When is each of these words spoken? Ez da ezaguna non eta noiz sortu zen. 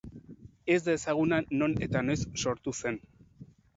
Ez 0.75 0.83
da 0.87 0.93
ezaguna 0.99 1.39
non 1.59 1.75
eta 1.89 2.03
noiz 2.07 2.19
sortu 2.45 2.75
zen. 2.81 2.99